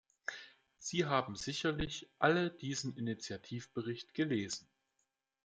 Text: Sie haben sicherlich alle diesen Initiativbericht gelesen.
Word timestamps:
Sie 0.79 1.05
haben 1.05 1.35
sicherlich 1.35 2.09
alle 2.17 2.49
diesen 2.49 2.97
Initiativbericht 2.97 4.15
gelesen. 4.15 4.67